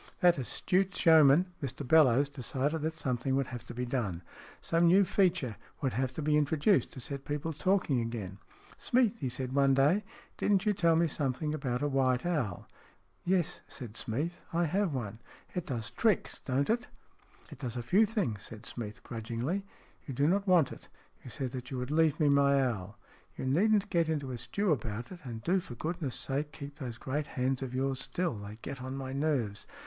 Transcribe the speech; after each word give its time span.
That 0.21 0.39
astute 0.39 0.95
showman, 0.95 1.53
Mr 1.61 1.87
Bellowes, 1.87 2.27
decided 2.27 2.81
that 2.81 2.97
something 2.97 3.35
would 3.35 3.45
have 3.45 3.63
to 3.65 3.73
be 3.75 3.85
done. 3.85 4.23
Some 4.59 4.87
new 4.87 5.05
feature 5.05 5.57
would 5.79 5.93
have 5.93 6.11
to 6.15 6.23
be 6.23 6.37
introduced, 6.37 6.91
to 6.93 6.99
set 6.99 7.23
people 7.23 7.53
talking 7.53 8.01
again." 8.01 8.39
Smeath," 8.79 9.19
he 9.19 9.29
said 9.29 9.53
one 9.53 9.75
day," 9.75 10.03
didn't 10.39 10.65
you 10.65 10.73
tell 10.73 10.95
me 10.95 11.05
something 11.07 11.49
once 11.49 11.55
about 11.57 11.81
a 11.83 11.87
white 11.87 12.25
owl?"" 12.25 12.67
Yes," 13.25 13.61
said 13.67 13.95
Smeath," 13.95 14.41
I 14.51 14.65
have 14.65 14.91
one."" 14.91 15.19
It 15.53 15.67
does 15.67 15.91
tricks, 15.91 16.39
don't 16.43 16.71
it?"" 16.71 16.87
It 17.51 17.59
does 17.59 17.77
a 17.77 17.83
few 17.83 18.07
things," 18.07 18.41
said 18.41 18.65
Smeath, 18.65 19.03
grudgingly." 19.03 19.67
You 20.07 20.15
do 20.15 20.27
not 20.27 20.47
want 20.47 20.71
it. 20.71 20.89
You 21.23 21.29
said 21.29 21.51
that 21.51 21.69
you 21.69 21.77
would 21.77 21.91
leave 21.91 22.19
me 22.19 22.27
my 22.27 22.59
owl."" 22.67 22.97
You 23.37 23.45
needn't 23.45 23.91
get 23.91 24.09
into 24.09 24.31
a 24.31 24.39
stew 24.39 24.71
about 24.71 25.11
it, 25.11 25.19
and 25.23 25.43
do 25.43 25.59
for 25.59 25.75
goodness' 25.75 26.15
sake 26.15 26.51
keep 26.53 26.79
those 26.79 26.97
great 26.97 27.27
hands 27.27 27.61
of 27.61 27.75
yours 27.75 27.99
still. 27.99 28.33
They 28.39 28.57
get 28.63 28.81
on 28.81 28.97
my 28.97 29.13
nerves. 29.13 29.67